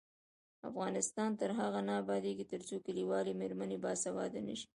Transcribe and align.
افغانستان 0.69 1.29
تر 1.39 1.49
هغو 1.59 1.81
نه 1.87 1.93
ابادیږي، 2.01 2.45
ترڅو 2.53 2.75
کلیوالې 2.85 3.33
میرمنې 3.41 3.77
باسواده 3.83 4.39
نشي. 4.47 4.67